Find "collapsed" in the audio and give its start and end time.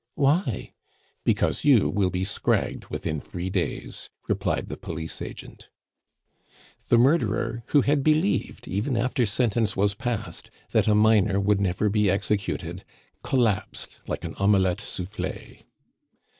13.21-13.99